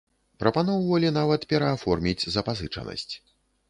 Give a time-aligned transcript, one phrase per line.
[0.43, 3.13] Прапаноўвалі нават перааформіць запазычанасць.